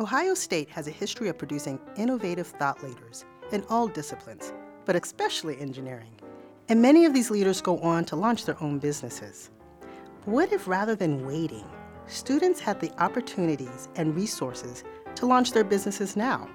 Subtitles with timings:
[0.00, 4.52] Ohio State has a history of producing innovative thought leaders in all disciplines,
[4.84, 6.12] but especially engineering.
[6.68, 9.50] And many of these leaders go on to launch their own businesses.
[10.24, 11.64] What if rather than waiting,
[12.06, 14.84] students had the opportunities and resources
[15.16, 16.48] to launch their businesses now?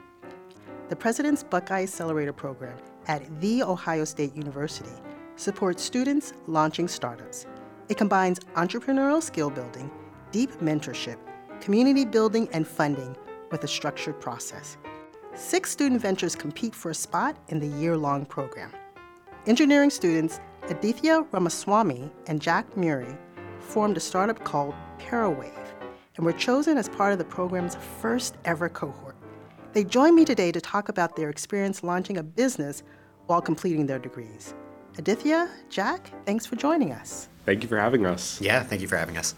[0.87, 2.77] The President's Buckeye Accelerator program
[3.09, 4.95] at The Ohio State University
[5.35, 7.45] supports students launching startups.
[7.89, 9.91] It combines entrepreneurial skill building,
[10.31, 11.17] deep mentorship,
[11.59, 13.17] community building, and funding
[13.53, 14.75] with a structured process.
[15.35, 18.71] Six student ventures compete for a spot in the year long program.
[19.47, 23.15] Engineering students Adithya Ramaswami and Jack Murray
[23.59, 25.67] formed a startup called Parawave
[26.15, 29.15] and were chosen as part of the program's first ever cohort.
[29.73, 32.83] They join me today to talk about their experience launching a business
[33.27, 34.53] while completing their degrees.
[34.95, 37.29] Adithya, Jack, thanks for joining us.
[37.45, 38.41] Thank you for having us.
[38.41, 39.35] Yeah, thank you for having us.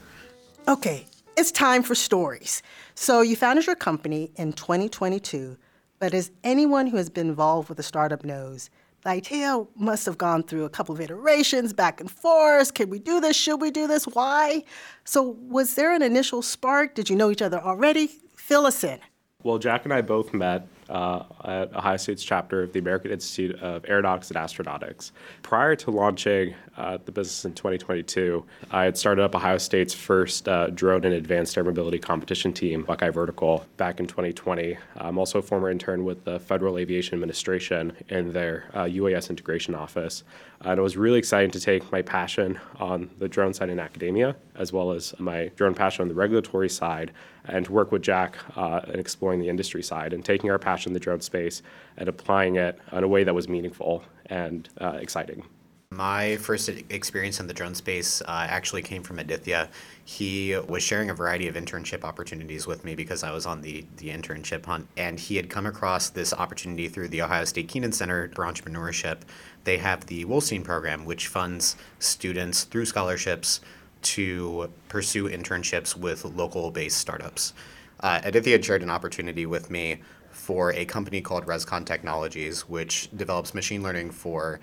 [0.68, 1.06] Okay,
[1.38, 2.62] it's time for stories.
[2.96, 5.58] So, you founded your company in 2022,
[6.00, 8.70] but as anyone who has been involved with a startup knows,
[9.04, 12.74] the idea must have gone through a couple of iterations back and forth.
[12.74, 13.36] Can we do this?
[13.36, 14.06] Should we do this?
[14.06, 14.64] Why?
[15.04, 16.96] So, was there an initial spark?
[16.96, 18.10] Did you know each other already?
[18.36, 19.00] Fill us in.
[19.44, 23.60] Well, Jack and I both met uh, at Ohio State's chapter of the American Institute
[23.62, 25.12] of Aeronautics and Astronautics.
[25.42, 30.48] Prior to launching uh, the business in 2022, I had started up Ohio State's first
[30.48, 34.78] uh, drone and advanced air mobility competition team, Buckeye Vertical, back in 2020.
[34.98, 39.76] I'm also a former intern with the Federal Aviation Administration in their UAS uh, integration
[39.76, 40.24] office.
[40.62, 44.36] And it was really exciting to take my passion on the drone side in academia,
[44.56, 47.12] as well as my drone passion on the regulatory side,
[47.48, 50.94] and work with Jack uh, in exploring the industry side and taking our passion in
[50.94, 51.62] the drone space
[51.98, 55.44] and applying it in a way that was meaningful and uh, exciting.
[55.92, 59.70] My first experience in the drone space uh, actually came from Adithya.
[60.04, 63.86] He was sharing a variety of internship opportunities with me because I was on the,
[63.98, 64.88] the internship hunt.
[64.98, 69.20] And he had come across this opportunity through the Ohio State Keenan Center for Entrepreneurship.
[69.64, 73.62] They have the Wolstein program, which funds students through scholarships
[74.06, 77.54] to pursue internships with local based startups.
[78.00, 80.02] Uh, Adithya had shared an opportunity with me
[80.32, 84.60] for a company called Rescon Technologies, which develops machine learning for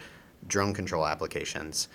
[0.46, 1.88] drone control applications.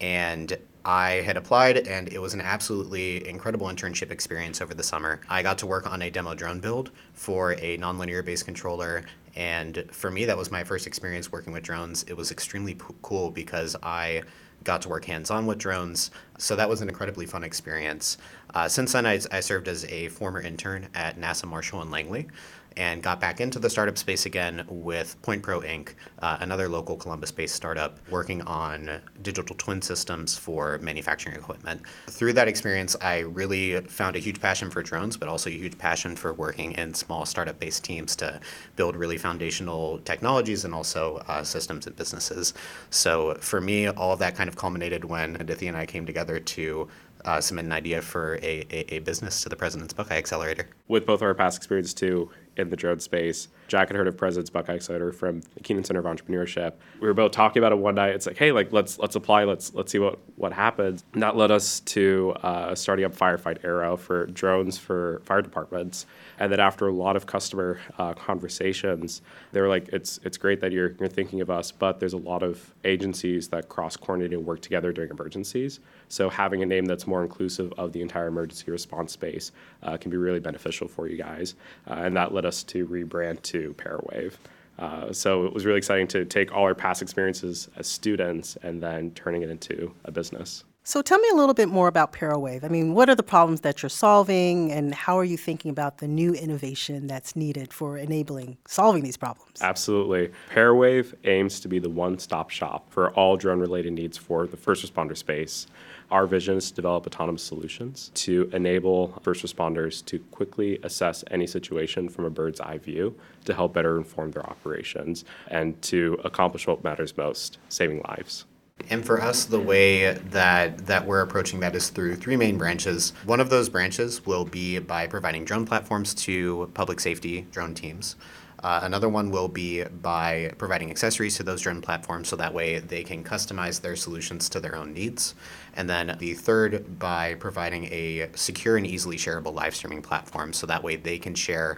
[0.00, 5.20] And I had applied, and it was an absolutely incredible internship experience over the summer.
[5.28, 9.04] I got to work on a demo drone build for a nonlinear based controller.
[9.36, 12.04] And for me, that was my first experience working with drones.
[12.04, 14.22] It was extremely p- cool because I
[14.64, 16.10] got to work hands on with drones.
[16.38, 18.16] So that was an incredibly fun experience.
[18.54, 22.28] Uh, since then, I, I served as a former intern at NASA Marshall and Langley
[22.76, 26.96] and got back into the startup space again with Point Pro Inc., uh, another local
[26.96, 31.82] Columbus based startup working on digital twin systems for manufacturing equipment.
[32.08, 35.78] Through that experience, I really found a huge passion for drones, but also a huge
[35.78, 38.40] passion for working in small startup based teams to
[38.76, 42.52] build really foundational technologies and also uh, systems and businesses.
[42.90, 46.38] So for me, all of that kind of culminated when Adithya and I came together
[46.38, 46.88] to
[47.24, 50.68] uh, submit an idea for a, a, a, business to the President's Buckeye Accelerator.
[50.86, 54.50] With both our past experience too in the drone space, Jack had heard of President's
[54.50, 56.74] Buckeye Accelerator from the Keenan Center of Entrepreneurship.
[57.00, 58.10] We were both talking about it one night.
[58.10, 59.44] It's like, hey, like let's let's apply.
[59.44, 61.04] Let's let's see what what happens.
[61.12, 66.06] And that led us to uh, starting up Firefight Aero for drones for fire departments.
[66.38, 70.60] And then after a lot of customer uh, conversations, they were like, it's it's great
[70.60, 74.32] that you're you're thinking of us, but there's a lot of agencies that cross coordinate
[74.32, 75.80] and work together during emergencies.
[76.08, 79.52] So having a name that's more inclusive of the entire emergency response space
[79.82, 81.54] uh, can be really beneficial for you guys.
[81.88, 84.34] Uh, and that led us to rebrand to Parawave.
[84.78, 88.82] Uh, so it was really exciting to take all our past experiences as students and
[88.82, 90.64] then turning it into a business.
[90.88, 92.62] So tell me a little bit more about Parawave.
[92.62, 95.98] I mean, what are the problems that you're solving, and how are you thinking about
[95.98, 99.60] the new innovation that's needed for enabling solving these problems?
[99.60, 100.30] Absolutely.
[100.48, 105.16] Parawave aims to be the one-stop shop for all drone-related needs for the first responder
[105.16, 105.66] space.
[106.12, 111.48] Our vision is to develop autonomous solutions to enable first responders to quickly assess any
[111.48, 116.68] situation from a bird's eye view to help better inform their operations and to accomplish
[116.68, 118.44] what matters most saving lives.
[118.88, 123.12] And for us, the way that, that we're approaching that is through three main branches.
[123.24, 128.16] One of those branches will be by providing drone platforms to public safety drone teams.
[128.62, 132.78] Uh, another one will be by providing accessories to those drone platforms so that way
[132.78, 135.34] they can customize their solutions to their own needs.
[135.74, 140.66] And then the third by providing a secure and easily shareable live streaming platform so
[140.66, 141.76] that way they can share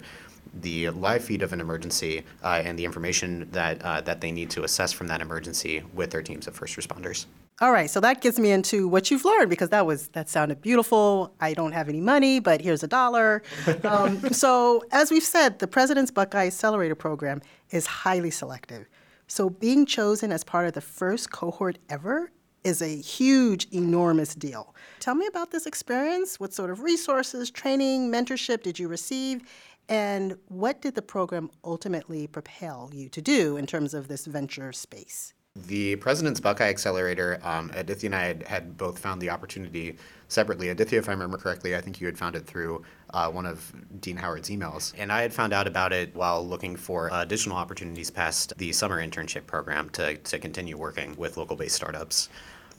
[0.61, 4.51] the live feed of an emergency uh, and the information that uh, that they need
[4.51, 7.27] to assess from that emergency with their teams of first responders.
[7.61, 10.63] All right, so that gets me into what you've learned because that was that sounded
[10.63, 11.35] beautiful.
[11.41, 13.43] I don't have any money, but here's a dollar.
[13.85, 17.41] Um, so, as we've said, the President's Buckeye Accelerator Program
[17.71, 18.87] is highly selective.
[19.27, 22.31] So, being chosen as part of the first cohort ever
[22.65, 24.75] is a huge, enormous deal.
[25.01, 26.39] Tell me about this experience.
[26.39, 29.43] What sort of resources, training, mentorship did you receive?
[29.89, 34.73] And what did the program ultimately propel you to do in terms of this venture
[34.73, 35.33] space?
[35.67, 39.97] The President's Buckeye Accelerator, um, Adithya and I had, had, both found the opportunity
[40.29, 40.69] separately.
[40.69, 43.73] Adithya, if I remember correctly, I think you had found it through uh, one of
[44.01, 44.93] Dean Howard's emails.
[44.97, 48.73] And I had found out about it while looking for uh, additional opportunities past the
[48.73, 52.29] summer internship program to, to continue working with local based startups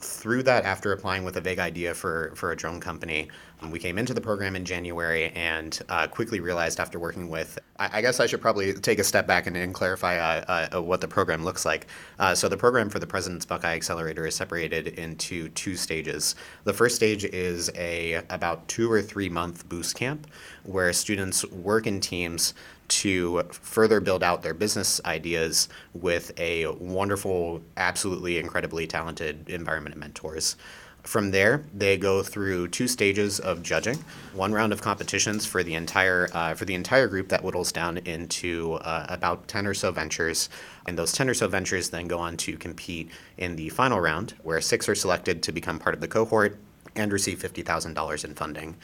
[0.00, 3.28] through that, after applying with a vague idea for, for a drone company,
[3.60, 7.58] um, we came into the program in January and uh, quickly realized after working with,
[7.78, 10.82] I, I, guess I should probably take a step back and, and clarify uh, uh,
[10.82, 11.86] what the program looks like.
[12.18, 16.34] Uh, so, the program for the President's Buckeye Accelerator is separated into two stages.
[16.64, 20.26] The first stage is a about two or three month boost camp
[20.64, 22.54] where students work in teams
[22.90, 30.56] to further build out their business ideas with a wonderful, absolutely incredibly talented environment mentors.
[31.02, 34.04] From there, they go through two stages of judging.
[34.34, 37.96] One round of competitions for the entire uh, for the entire group that whittles down
[37.98, 40.50] into uh, about ten or so ventures,
[40.86, 44.34] and those ten or so ventures then go on to compete in the final round,
[44.42, 46.58] where six are selected to become part of the cohort
[46.94, 48.76] and receive fifty thousand dollars in funding.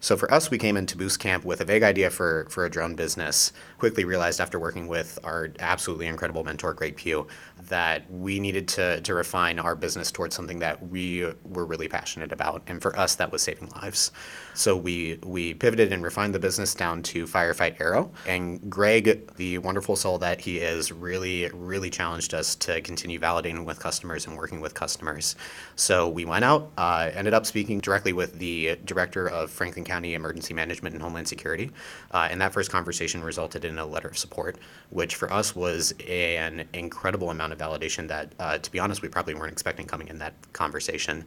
[0.00, 2.70] So for us, we came into Boost Camp with a vague idea for, for a
[2.70, 3.52] drone business.
[3.78, 7.26] Quickly realized after working with our absolutely incredible mentor, Greg Pugh,
[7.68, 12.32] that we needed to, to refine our business towards something that we were really passionate
[12.32, 12.62] about.
[12.66, 14.12] And for us, that was saving lives.
[14.52, 18.12] So we, we pivoted and refined the business down to Firefight Aero.
[18.26, 23.64] And Greg, the wonderful soul that he is, really, really challenged us to continue validating
[23.64, 25.34] with customers and working with customers.
[25.76, 30.14] So we went out, uh, ended up speaking directly with the director of Franklin County
[30.14, 31.70] Emergency Management and Homeland Security.
[32.10, 34.56] Uh, and that first conversation resulted in a letter of support,
[34.90, 39.08] which for us was an incredible amount of validation that, uh, to be honest, we
[39.08, 41.24] probably weren't expecting coming in that conversation.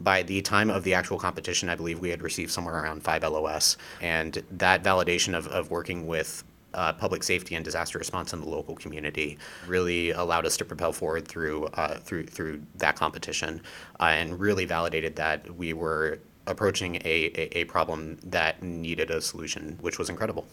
[0.00, 3.22] By the time of the actual competition, I believe we had received somewhere around five
[3.22, 3.78] LOS.
[4.02, 6.44] And that validation of, of working with
[6.74, 10.92] uh, public safety and disaster response in the local community really allowed us to propel
[10.92, 13.60] forward through uh, through through that competition,
[13.98, 16.20] uh, and really validated that we were
[16.50, 20.46] approaching a, a, a, problem that needed a solution, which was incredible.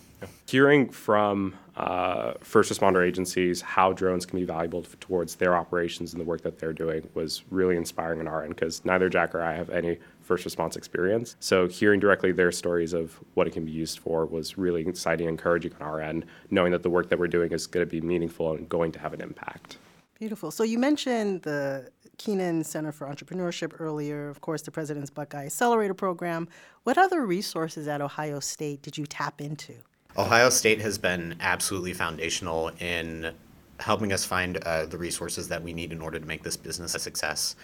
[0.47, 6.21] Hearing from uh, first responder agencies how drones can be valuable towards their operations and
[6.21, 9.41] the work that they're doing was really inspiring on our end because neither Jack or
[9.41, 11.35] I have any first response experience.
[11.39, 15.27] So hearing directly their stories of what it can be used for was really exciting
[15.27, 17.89] and encouraging on our end, knowing that the work that we're doing is going to
[17.89, 19.77] be meaningful and going to have an impact.
[20.19, 20.49] Beautiful.
[20.49, 25.93] So you mentioned the Keenan Center for Entrepreneurship earlier, of course, the President's Buckeye Accelerator
[25.93, 26.47] Program.
[26.83, 29.73] What other resources at Ohio State did you tap into?
[30.17, 33.33] Ohio State has been absolutely foundational in
[33.79, 36.95] helping us find uh, the resources that we need in order to make this business
[36.95, 37.55] a success.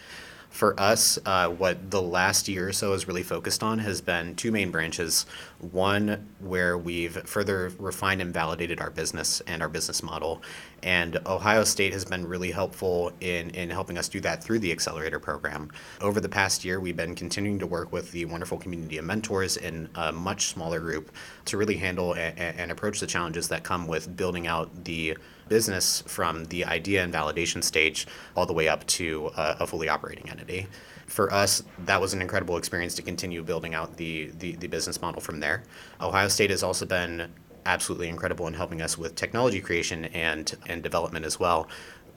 [0.53, 4.35] For us, uh, what the last year or so has really focused on has been
[4.35, 5.25] two main branches.
[5.71, 10.43] One, where we've further refined and validated our business and our business model.
[10.83, 14.71] And Ohio State has been really helpful in, in helping us do that through the
[14.71, 15.71] Accelerator program.
[16.01, 19.55] Over the past year, we've been continuing to work with the wonderful community of mentors
[19.55, 21.11] in a much smaller group
[21.45, 25.17] to really handle and, and approach the challenges that come with building out the
[25.47, 28.05] business from the idea and validation stage
[28.35, 30.67] all the way up to a, a fully operating entity.
[31.05, 35.01] For us, that was an incredible experience to continue building out the, the, the business
[35.01, 35.63] model from there.
[36.01, 37.31] Ohio State has also been
[37.65, 41.67] absolutely incredible in helping us with technology creation and, and development as well.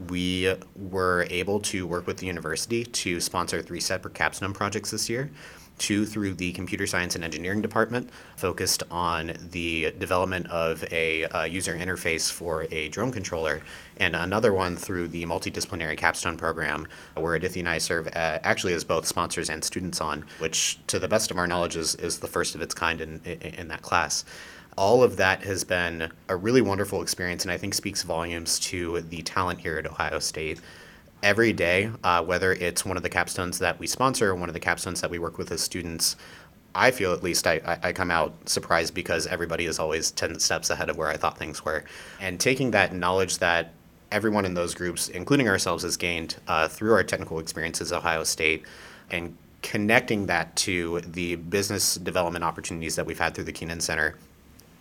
[0.08, 5.08] We were able to work with the university to sponsor three separate capstone projects this
[5.08, 5.30] year
[5.78, 11.74] two through the computer science and engineering department, focused on the development of a user
[11.74, 13.60] interface for a drone controller,
[13.98, 18.74] and another one through the multidisciplinary capstone program, where Adithya and I serve uh, actually
[18.74, 22.18] as both sponsors and students on, which, to the best of our knowledge, is, is
[22.18, 24.24] the first of its kind in, in, in that class
[24.76, 29.00] all of that has been a really wonderful experience and I think speaks volumes to
[29.00, 30.60] the talent here at Ohio State
[31.22, 34.54] every day, uh, whether it's one of the capstones that we sponsor or one of
[34.54, 36.16] the capstones that we work with as students,
[36.74, 40.68] I feel at least I, I come out surprised because everybody is always 10 steps
[40.68, 41.84] ahead of where I thought things were.
[42.20, 43.72] And taking that knowledge that
[44.12, 48.24] everyone in those groups, including ourselves, has gained uh, through our technical experiences at Ohio
[48.24, 48.64] State
[49.10, 54.16] and connecting that to the business development opportunities that we've had through the Keenan Center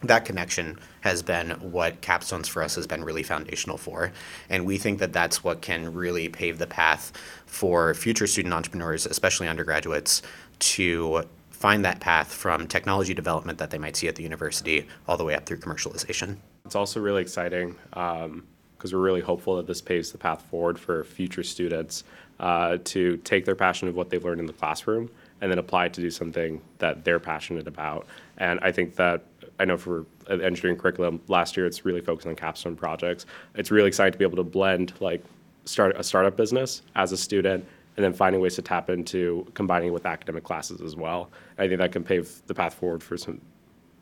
[0.03, 4.11] that connection has been what capstones for us has been really foundational for
[4.49, 7.11] and we think that that's what can really pave the path
[7.45, 10.21] for future student entrepreneurs especially undergraduates
[10.59, 15.17] to find that path from technology development that they might see at the university all
[15.17, 18.43] the way up through commercialization it's also really exciting because um,
[18.91, 22.03] we're really hopeful that this paves the path forward for future students
[22.39, 25.09] uh, to take their passion of what they've learned in the classroom
[25.41, 28.07] and then apply it to do something that they're passionate about.
[28.37, 29.23] And I think that
[29.59, 33.25] I know for engineering curriculum last year, it's really focused on capstone projects.
[33.55, 35.23] It's really exciting to be able to blend like
[35.65, 37.65] start a startup business as a student
[37.97, 41.31] and then finding ways to tap into combining with academic classes as well.
[41.57, 43.39] I think that can pave the path forward for some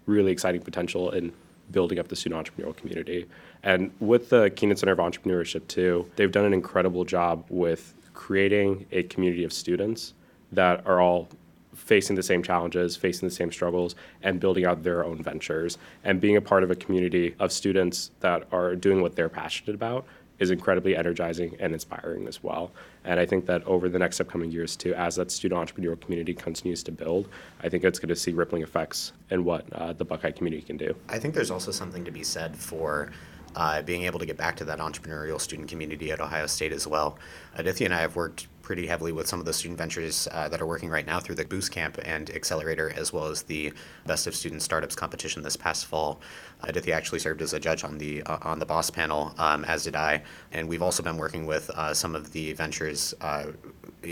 [0.06, 1.32] really exciting potential in
[1.72, 3.28] building up the student entrepreneurial community.
[3.62, 8.86] And with the Keenan Center of Entrepreneurship too, they've done an incredible job with creating
[8.92, 10.14] a community of students
[10.52, 11.30] that are all
[11.76, 15.78] facing the same challenges, facing the same struggles, and building out their own ventures.
[16.04, 19.76] And being a part of a community of students that are doing what they're passionate
[19.76, 20.06] about
[20.40, 22.72] is incredibly energizing and inspiring as well.
[23.04, 26.34] And I think that over the next upcoming years, too, as that student entrepreneurial community
[26.34, 27.30] continues to build,
[27.62, 30.78] I think it's going to see rippling effects in what uh, the Buckeye community can
[30.78, 30.96] do.
[31.10, 33.12] I think there's also something to be said for
[33.56, 36.88] uh, being able to get back to that entrepreneurial student community at Ohio State as
[36.88, 37.18] well.
[37.58, 40.62] Adithya and I have worked pretty heavily with some of the student ventures uh, that
[40.62, 43.72] are working right now through the Boost Camp and Accelerator, as well as the
[44.08, 46.22] Best of Student Startups competition this past fall.
[46.64, 49.84] Adithya actually served as a judge on the uh, on the Boss panel, um, as
[49.84, 50.24] did I.
[50.52, 53.48] And we've also been working with uh, some of the ventures uh,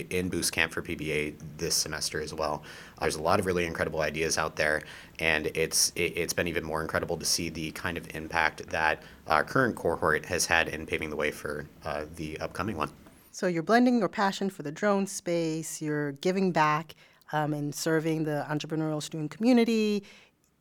[0.09, 2.63] in Boost Camp for PBA this semester as well.
[2.99, 4.81] There's a lot of really incredible ideas out there,
[5.19, 9.01] and it's it, has been even more incredible to see the kind of impact that
[9.27, 12.89] our current cohort has had in paving the way for uh, the upcoming one.
[13.31, 16.95] So you're blending your passion for the drone space, you're giving back
[17.31, 20.03] um, and serving the entrepreneurial student community.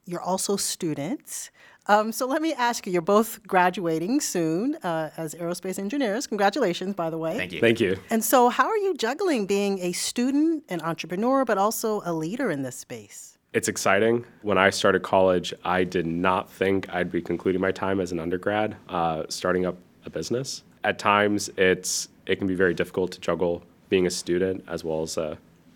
[0.06, 1.50] You're also students.
[1.86, 6.26] Um, so let me ask you, you're both graduating soon uh, as aerospace engineers.
[6.26, 7.36] Congratulations, by the way.
[7.36, 7.60] Thank you.
[7.60, 7.98] Thank you.
[8.10, 12.50] And so, how are you juggling being a student, an entrepreneur, but also a leader
[12.50, 13.38] in this space?
[13.52, 14.24] It's exciting.
[14.42, 18.20] When I started college, I did not think I'd be concluding my time as an
[18.20, 20.62] undergrad, uh, starting up a business.
[20.84, 25.02] At times, it's it can be very difficult to juggle being a student as well
[25.02, 25.18] as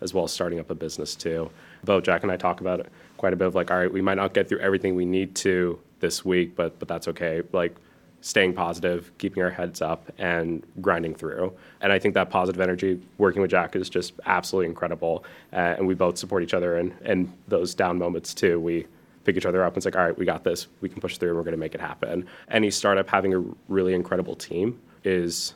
[0.00, 1.50] as well as starting up a business too.
[1.84, 4.02] Both Jack and I talk about it quite a bit of like, all right, we
[4.02, 7.42] might not get through everything we need to this week, but but that's okay.
[7.52, 7.76] Like
[8.20, 11.52] staying positive, keeping our heads up, and grinding through.
[11.82, 15.25] And I think that positive energy working with Jack is just absolutely incredible.
[15.52, 18.58] Uh, and we both support each other in, in those down moments too.
[18.58, 18.87] We
[19.25, 20.68] pick each other up and it's like, all right, we got this.
[20.80, 22.26] We can push through and we're going to make it happen.
[22.50, 25.54] Any startup having a really incredible team is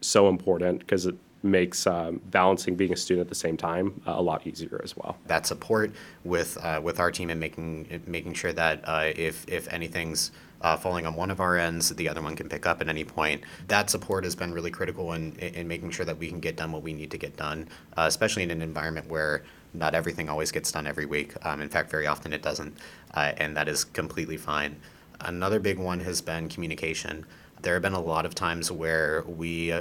[0.00, 4.12] so important because it makes um, balancing being a student at the same time uh,
[4.12, 5.16] a lot easier as well.
[5.26, 5.92] That support
[6.24, 10.76] with uh, with our team and making making sure that uh, if if anything's uh,
[10.76, 13.42] falling on one of our ends, the other one can pick up at any point.
[13.68, 16.70] That support has been really critical in, in making sure that we can get done
[16.72, 19.42] what we need to get done, uh, especially in an environment where
[19.72, 21.34] not everything always gets done every week.
[21.46, 22.76] Um, in fact, very often it doesn't,
[23.14, 24.76] uh, and that is completely fine.
[25.20, 27.24] Another big one has been communication.
[27.62, 29.72] There have been a lot of times where we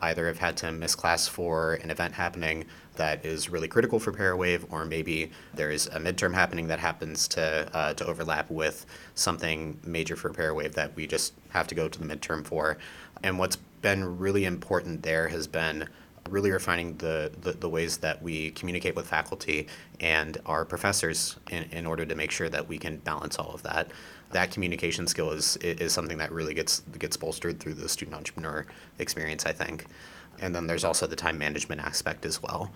[0.00, 2.64] either have had to miss class for an event happening
[2.96, 7.68] that is really critical for Parawave, or maybe there's a midterm happening that happens to
[7.74, 11.98] uh, to overlap with something major for Parawave that we just have to go to
[11.98, 12.78] the midterm for.
[13.22, 15.88] And what's been really important there has been
[16.30, 19.66] really refining the, the, the, ways that we communicate with faculty
[20.00, 23.62] and our professors in, in order to make sure that we can balance all of
[23.62, 23.90] that
[24.32, 28.66] that communication skill is is something that really gets gets bolstered through the student entrepreneur
[28.98, 29.86] experience, I think.
[30.40, 32.70] And then there's also the time management aspect as well.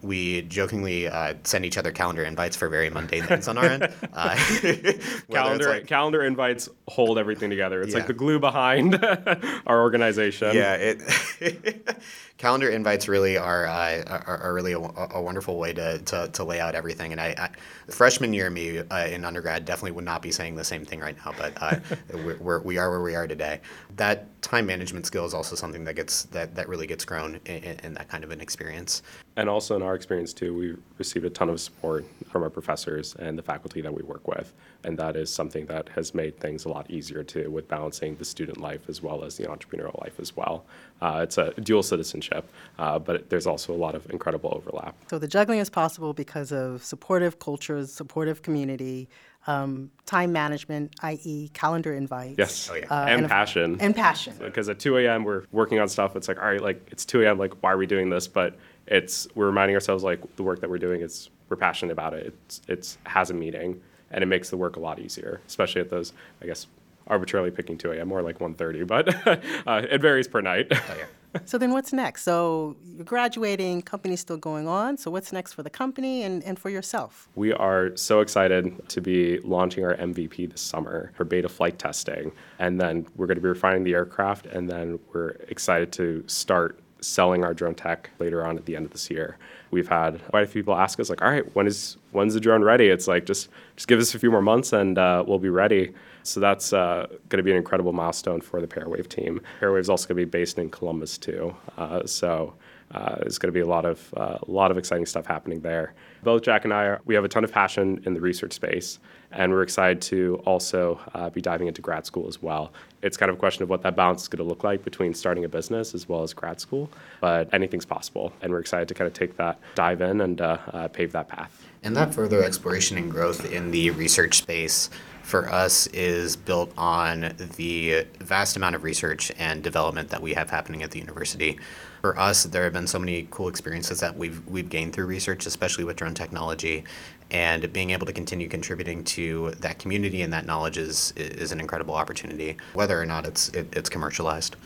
[0.00, 3.88] We jokingly uh, send each other calendar invites for very mundane things on our end.
[4.12, 4.36] Uh,
[5.30, 7.82] calendar like, calendar invites hold everything together.
[7.82, 7.98] It's yeah.
[7.98, 9.04] like the glue behind
[9.66, 10.56] our organization.
[10.56, 12.02] Yeah, it
[12.38, 16.44] calendar invites really are uh, are, are, really a, a, wonderful way to, to, to,
[16.44, 17.10] lay out everything.
[17.10, 20.64] And I, I freshman year me uh, in undergrad definitely would not be saying the
[20.64, 21.76] same thing right now, but uh,
[22.40, 23.60] we're, we are where we are today.
[23.96, 27.76] That time management skill is also something that gets that, that really gets grown in,
[27.82, 29.02] in that kind of an experience.
[29.36, 33.14] And also in our experience too, we received a ton of support from our professors
[33.16, 34.52] and the faculty that we work with,
[34.84, 38.24] and that is something that has made things a lot easier too with balancing the
[38.24, 40.64] student life as well as the entrepreneurial life as well.
[41.00, 44.96] Uh, it's a dual citizenship, uh, but there's also a lot of incredible overlap.
[45.08, 49.08] So the juggling is possible because of supportive cultures, supportive community,
[49.46, 52.36] um, time management, i.e., calendar invites.
[52.38, 52.86] Yes, oh, yeah.
[52.90, 53.76] uh, and, and, passion.
[53.80, 54.34] And passion.
[54.38, 55.24] Because at 2 a.m.
[55.24, 56.16] we're working on stuff.
[56.16, 57.38] It's like, all right, like it's 2 a.m.
[57.38, 58.28] Like, why are we doing this?
[58.28, 62.14] But it's we're reminding ourselves like the work that we're doing is we're passionate about
[62.14, 62.26] it.
[62.26, 65.90] It's it's has a meaning and it makes the work a lot easier, especially at
[65.90, 66.12] those,
[66.42, 66.66] I guess,
[67.08, 69.08] arbitrarily picking 2 a.m., more like 1.30, but
[69.66, 70.66] uh, it varies per night.
[70.70, 71.04] Oh, yeah.
[71.44, 72.22] So then what's next?
[72.22, 74.96] So you're graduating, company's still going on.
[74.96, 77.28] So what's next for the company and, and for yourself?
[77.34, 82.32] We are so excited to be launching our MVP this summer for beta flight testing.
[82.58, 86.80] And then we're going to be refining the aircraft, and then we're excited to start
[87.00, 89.36] selling our drone tech later on at the end of this year.
[89.70, 92.40] We've had quite a few people ask us like, "All right, when is when's the
[92.40, 95.38] drone ready?" It's like just just give us a few more months and uh, we'll
[95.38, 95.92] be ready.
[96.28, 99.40] So that's uh, going to be an incredible milestone for the Parawave team.
[99.60, 101.56] Parawave is also going to be based in Columbus too.
[101.76, 102.54] Uh, so
[102.90, 105.60] uh, there's going to be a lot of uh, a lot of exciting stuff happening
[105.60, 105.94] there.
[106.22, 108.98] Both Jack and I are, we have a ton of passion in the research space,
[109.30, 112.72] and we're excited to also uh, be diving into grad school as well.
[113.02, 115.14] It's kind of a question of what that balance is going to look like between
[115.14, 118.94] starting a business as well as grad school, but anything's possible, and we're excited to
[118.94, 121.66] kind of take that dive in and uh, pave that path.
[121.82, 124.90] And that further exploration and growth in the research space
[125.28, 130.48] for us is built on the vast amount of research and development that we have
[130.48, 131.58] happening at the university.
[132.00, 135.44] For us, there have been so many cool experiences that we've we've gained through research,
[135.44, 136.82] especially with drone technology,
[137.30, 141.60] and being able to continue contributing to that community and that knowledge is is an
[141.60, 144.56] incredible opportunity, whether or not it's it, it's commercialized.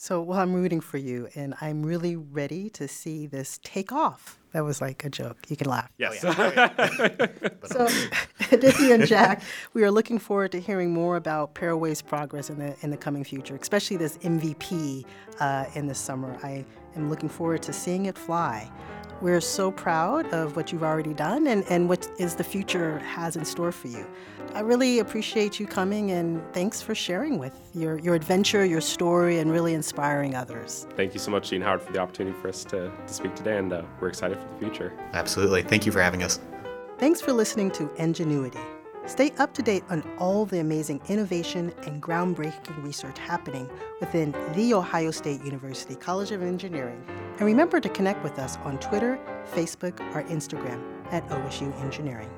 [0.00, 4.38] So, well, I'm rooting for you, and I'm really ready to see this take off.
[4.52, 5.38] That was like a joke.
[5.48, 5.90] You can laugh.
[5.98, 6.22] Yes.
[7.64, 7.86] So,
[8.50, 9.42] Adithya and Jack,
[9.74, 13.24] we are looking forward to hearing more about Parawave's progress in the in the coming
[13.24, 15.04] future, especially this MVP
[15.40, 16.38] uh, in the summer.
[16.44, 16.64] I
[16.94, 18.70] am looking forward to seeing it fly.
[19.20, 23.34] We're so proud of what you've already done and, and what is the future has
[23.34, 24.06] in store for you.
[24.54, 29.38] I really appreciate you coming and thanks for sharing with your, your adventure, your story,
[29.40, 30.86] and really inspiring others.
[30.96, 33.58] Thank you so much, Dean Howard, for the opportunity for us to, to speak today,
[33.58, 34.92] and uh, we're excited for the future.
[35.12, 35.62] Absolutely.
[35.62, 36.40] Thank you for having us.
[36.98, 38.60] Thanks for listening to Ingenuity.
[39.08, 43.66] Stay up to date on all the amazing innovation and groundbreaking research happening
[44.00, 47.02] within The Ohio State University College of Engineering.
[47.08, 49.18] And remember to connect with us on Twitter,
[49.54, 52.28] Facebook, or Instagram at OSU Engineering.